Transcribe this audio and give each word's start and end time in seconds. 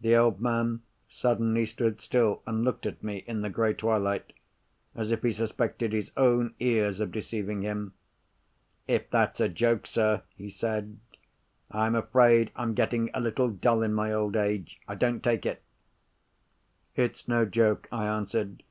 The 0.00 0.16
old 0.16 0.40
man 0.40 0.80
suddenly 1.06 1.66
stood 1.66 2.00
still, 2.00 2.42
and 2.46 2.64
looked 2.64 2.86
at 2.86 3.02
me 3.02 3.18
in 3.26 3.42
the 3.42 3.50
grey 3.50 3.74
twilight 3.74 4.32
as 4.94 5.12
if 5.12 5.22
he 5.22 5.32
suspected 5.32 5.92
his 5.92 6.10
own 6.16 6.54
ears 6.60 6.98
of 6.98 7.12
deceiving 7.12 7.60
him. 7.60 7.92
"If 8.88 9.10
that's 9.10 9.40
a 9.40 9.50
joke, 9.50 9.86
sir," 9.86 10.22
he 10.34 10.48
said, 10.48 10.98
"I'm 11.70 11.94
afraid 11.94 12.52
I'm 12.56 12.72
getting 12.72 13.10
a 13.12 13.20
little 13.20 13.50
dull 13.50 13.82
in 13.82 13.92
my 13.92 14.14
old 14.14 14.34
age. 14.34 14.80
I 14.88 14.94
don't 14.94 15.22
take 15.22 15.44
it." 15.44 15.62
"It's 16.96 17.28
no 17.28 17.44
joke," 17.44 17.86
I 17.92 18.06
answered. 18.06 18.62